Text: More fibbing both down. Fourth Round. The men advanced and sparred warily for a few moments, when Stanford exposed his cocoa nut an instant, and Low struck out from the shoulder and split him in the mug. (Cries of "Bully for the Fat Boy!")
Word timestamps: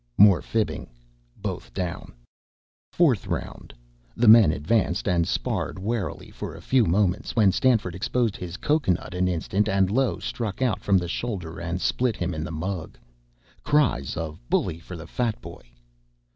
More 0.17 0.41
fibbing 0.41 0.89
both 1.39 1.71
down. 1.75 2.13
Fourth 2.91 3.27
Round. 3.27 3.71
The 4.15 4.27
men 4.27 4.51
advanced 4.51 5.07
and 5.07 5.27
sparred 5.27 5.77
warily 5.77 6.31
for 6.31 6.55
a 6.55 6.61
few 6.63 6.85
moments, 6.85 7.35
when 7.35 7.51
Stanford 7.51 7.93
exposed 7.93 8.35
his 8.35 8.57
cocoa 8.57 8.93
nut 8.93 9.13
an 9.13 9.27
instant, 9.27 9.69
and 9.69 9.91
Low 9.91 10.17
struck 10.17 10.59
out 10.59 10.81
from 10.81 10.97
the 10.97 11.07
shoulder 11.07 11.59
and 11.59 11.79
split 11.79 12.15
him 12.15 12.33
in 12.33 12.43
the 12.43 12.49
mug. 12.51 12.97
(Cries 13.61 14.17
of 14.17 14.39
"Bully 14.49 14.79
for 14.79 14.95
the 14.97 15.05
Fat 15.05 15.39
Boy!") 15.39 15.69